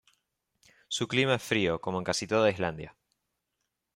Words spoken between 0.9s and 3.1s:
clima es frío como en casi toda Islandia.